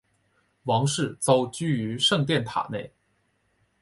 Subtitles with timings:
[0.63, 2.91] 王室遭拘于圣殿塔内。